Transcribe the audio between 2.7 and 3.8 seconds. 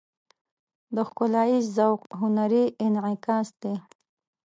انعکاس دی.